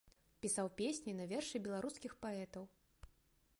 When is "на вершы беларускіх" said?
1.19-2.15